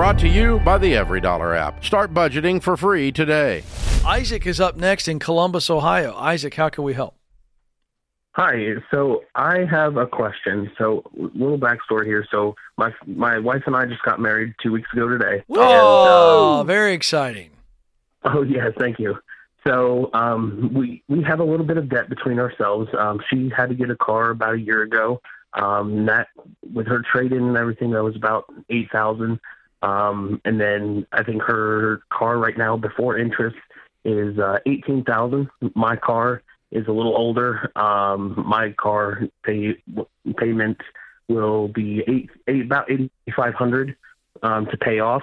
[0.00, 1.84] Brought to you by the EveryDollar app.
[1.84, 3.62] Start budgeting for free today.
[4.02, 6.14] Isaac is up next in Columbus, Ohio.
[6.14, 7.16] Isaac, how can we help?
[8.32, 8.76] Hi.
[8.90, 10.72] So I have a question.
[10.78, 12.26] So little backstory here.
[12.30, 15.44] So my my wife and I just got married two weeks ago today.
[15.50, 17.50] Oh, very exciting.
[18.24, 19.18] Oh yes, thank you.
[19.66, 22.88] So um, we we have a little bit of debt between ourselves.
[22.98, 25.20] Um, she had to get a car about a year ago.
[25.52, 26.28] Um, that
[26.72, 29.38] with her trade in and everything, that was about eight thousand.
[29.82, 33.56] Um, and then I think her car right now before interest
[34.04, 35.48] is uh, eighteen thousand.
[35.74, 37.70] My car is a little older.
[37.76, 39.76] Um, my car pay
[40.36, 40.78] payment
[41.28, 43.96] will be eight, eight about eighty five hundred
[44.42, 45.22] um, to pay off,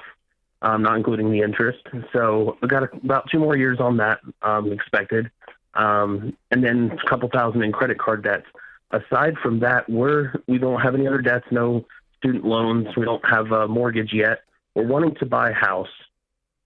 [0.61, 1.80] um, not including the interest.
[2.13, 5.30] So I got a, about two more years on that um, expected,
[5.75, 8.45] um, and then a couple thousand in credit card debts.
[8.91, 11.85] Aside from that, we're we don't have any other debts, no
[12.17, 12.88] student loans.
[12.95, 14.39] We don't have a mortgage yet.
[14.75, 15.88] We're wanting to buy a house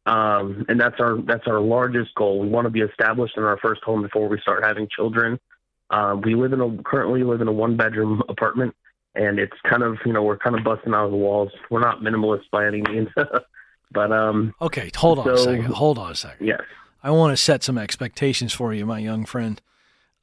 [0.06, 2.40] um, and that's our that's our largest goal.
[2.40, 5.40] We want to be established in our first home before we start having children.
[5.92, 8.76] Um, we live in a currently live in a one bedroom apartment,
[9.14, 11.52] and it's kind of you know we're kind of busting out of the walls.
[11.70, 13.10] We're not minimalist by any means,
[13.92, 14.56] but um.
[14.60, 15.66] Okay, hold on a second.
[15.66, 16.48] Hold on a second.
[16.48, 16.62] Yes.
[17.04, 19.62] I want to set some expectations for you, my young friend.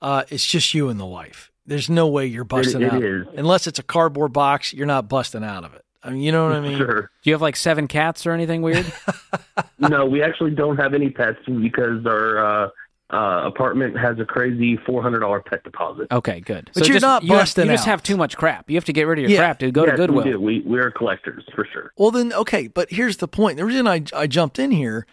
[0.01, 1.51] Uh, it's just you and the wife.
[1.69, 3.27] There's no way you're busting it out is.
[3.37, 4.73] unless it's a cardboard box.
[4.73, 5.85] You're not busting out of it.
[6.03, 6.79] I mean, you know what I mean?
[6.79, 7.11] Sure.
[7.23, 8.91] Do you have like seven cats or anything weird?
[9.79, 12.71] no, we actually don't have any pets because our uh,
[13.13, 16.07] uh, apartment has a crazy four hundred dollar pet deposit.
[16.11, 16.71] Okay, good.
[16.73, 18.71] But you're just, not you have- busting You just have too much crap.
[18.71, 19.39] You have to get rid of your Yeah.
[19.41, 19.75] crap, dude.
[19.75, 20.25] Go yes, to Goodwill.
[20.25, 20.41] We do.
[20.41, 21.93] We we're collectors for sure.
[21.99, 23.59] Well, then, okay, but here's the point.
[23.59, 25.07] The reason I, I jumped in here,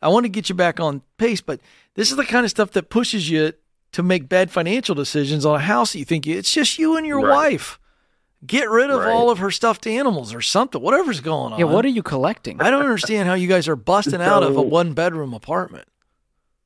[0.00, 1.60] I want to get you back on pace, but
[1.96, 3.52] this is the kind of stuff that pushes you
[3.92, 6.96] to make bad financial decisions on a house that you think you, it's just you
[6.96, 7.54] and your Right.
[7.54, 7.78] wife.
[8.46, 9.08] Get rid of Right.
[9.14, 11.58] all of her stuffed animals or something, whatever's going on.
[11.58, 12.60] Yeah, what are you collecting?
[12.60, 15.88] I don't understand how you guys are busting out of a one bedroom apartment.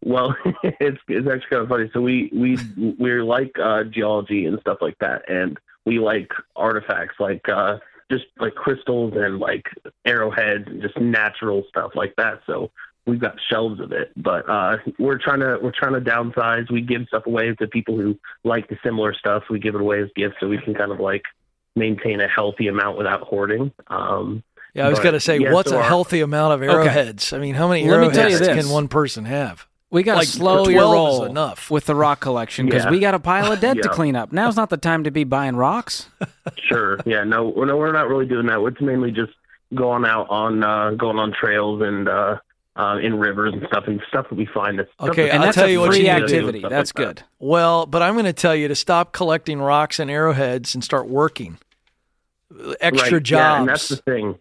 [0.04, 1.90] Well, it's it's actually kind of funny.
[1.94, 2.58] So we we
[2.98, 7.78] we're like uh, geology and stuff like that, and we like artifacts like uh,
[8.10, 9.64] just like crystals and like
[10.04, 12.40] arrowheads and just natural stuff like that.
[12.46, 12.70] So
[13.06, 16.70] we've got shelves of it, but uh, we're trying to we're trying to downsize.
[16.70, 19.44] We give stuff away to people who like the similar stuff.
[19.50, 21.22] We give it away as gifts, so we can kind of like
[21.76, 23.72] maintain a healthy amount without hoarding.
[23.88, 24.42] Um,
[24.74, 27.32] Yeah, I was going to say, yeah, what's so a our- healthy amount of arrowheads?
[27.32, 29.66] I mean, how many Let me you arrowheads can one person have?
[29.90, 31.70] We got to Like, slow your roll enough.
[31.70, 32.90] with the rock collection because Yeah.
[32.90, 34.32] we got a pile of debt to clean up.
[34.32, 36.08] Now's not the time to be buying rocks.
[36.56, 36.98] Sure.
[37.04, 37.22] Yeah.
[37.24, 37.50] No.
[37.50, 37.76] No.
[37.76, 38.58] We're not really doing that.
[38.66, 39.32] It's mainly just
[39.74, 42.38] going out on uh, going on trails and uh,
[42.76, 44.78] uh, in rivers and stuff and stuff that we find.
[44.78, 46.64] That's Okay, that's and that's tell a free you need to do, activity.
[46.68, 47.16] That's like that.
[47.16, 47.22] good.
[47.38, 51.08] Well, but I'm going to tell you to stop collecting rocks and arrowheads and start
[51.08, 51.58] working.
[52.80, 53.22] Extra right.
[53.22, 53.30] jobs.
[53.30, 54.38] Yeah, and that's the thing.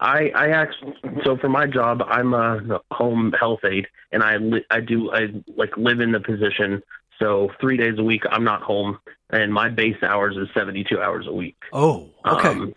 [0.00, 4.64] I I actually so for my job I'm a home health aide and I li-
[4.70, 6.82] I do I like live in the position.
[7.20, 8.98] So three days a week I'm not home
[9.30, 11.56] and my base hours is 72 hours a week.
[11.72, 12.48] oh, okay.
[12.48, 12.74] Um,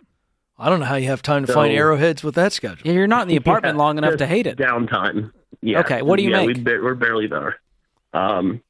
[0.58, 2.86] I don't know how you have time to find arrowheads with that schedule.
[2.86, 4.58] Yeah, you're not in the apartment Yeah, long enough to hate it.
[4.58, 5.32] Downtime.
[5.60, 5.80] Yeah.
[5.80, 6.56] Okay, what do you yeah, make?
[6.56, 7.60] We, we're barely there.
[8.12, 8.60] Um,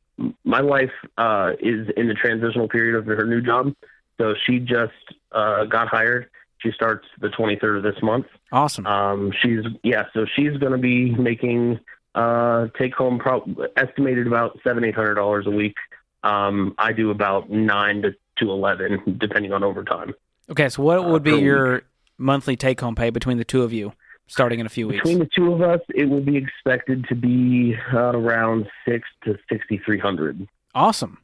[0.45, 3.75] my wife uh, is in the transitional period of her new job,
[4.19, 4.93] so she just
[5.33, 6.29] uh, got hired.
[6.59, 8.27] She starts the 23rd of this month.
[8.51, 8.87] Awesome.
[8.87, 11.79] Um, she's yeah, so she's going to be making
[12.15, 15.77] uh, take home pro- estimated about seven eight hundred dollars a week.
[16.25, 20.15] Um, I do about nine to to eleven, depending on overtime.
[20.51, 21.45] Okay, so what uh, would be per week.
[21.45, 21.83] your
[22.17, 23.93] monthly take home pay between the two of you
[24.27, 25.03] starting in a few weeks?
[25.03, 29.39] Between the two of us, it will be expected to be uh, around six to
[29.51, 30.47] sixty three hundred.
[30.75, 31.19] Awesome.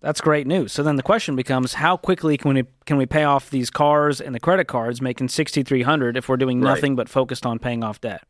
[0.00, 0.72] That's great news.
[0.72, 4.20] So then the question becomes how quickly can we can we pay off these cars
[4.20, 6.74] and the credit cards making 6300 if we're doing Right.
[6.74, 8.22] nothing but focused on paying off debt?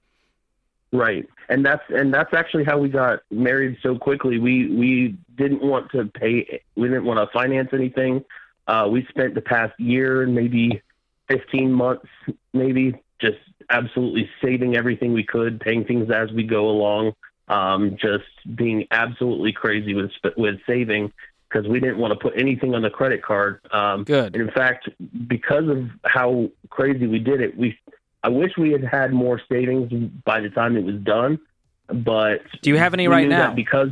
[0.92, 4.38] Right, and that's and that's actually how we got married so quickly.
[4.38, 6.60] We we didn't want to pay.
[6.74, 8.24] We didn't want to finance anything.
[8.70, 10.80] Uh, we spent the past year, and maybe
[11.28, 12.06] fifteen months,
[12.52, 13.38] maybe just
[13.68, 17.12] absolutely saving everything we could, paying things as we go along.
[17.48, 21.12] Um, just being absolutely crazy with with saving
[21.48, 23.60] because we didn't want to put anything on the credit card.
[23.72, 24.36] Um, Good.
[24.36, 24.88] and in fact,
[25.26, 27.76] because of how crazy we did it, we
[28.22, 29.92] I wish we had had more savings
[30.24, 31.40] by the time it was done.
[31.88, 33.52] But Do you have any right now?
[33.52, 33.90] Because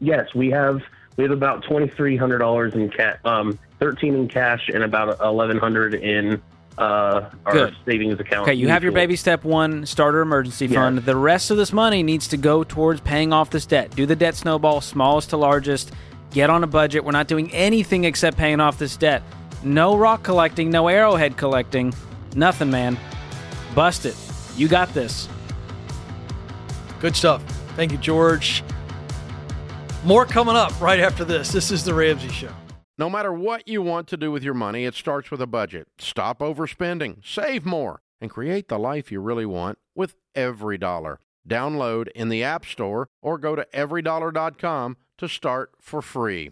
[0.00, 0.80] yes, we have
[1.18, 5.20] we have about twenty three hundred dollars in cash, um, thirteen in cash, and about
[5.20, 6.40] eleven hundred in
[6.78, 7.76] uh, our Good.
[7.84, 8.44] savings account.
[8.48, 10.74] Okay, you have your baby step one starter emergency Yes.
[10.76, 10.98] fund.
[10.98, 13.94] The rest of this money needs to go towards paying off this debt.
[13.96, 15.92] Do the debt snowball, smallest to largest.
[16.30, 17.04] Get on a budget.
[17.04, 19.22] We're not doing anything except paying off this debt.
[19.64, 21.92] No rock collecting, no arrowhead collecting,
[22.36, 22.96] nothing, man.
[23.74, 24.14] Bust it.
[24.56, 25.28] You got this.
[27.00, 27.42] Good stuff.
[27.74, 28.62] Thank you, George.
[30.04, 31.50] More coming up right after this.
[31.50, 32.52] This is The Ramsey Show.
[32.96, 35.88] No matter what you want to do with your money, it starts with a budget.
[35.98, 41.16] Stop overspending, save more, and create the life you really want with EveryDollar.
[41.48, 46.50] Download in the App Store or go to everydollar.com to start for free.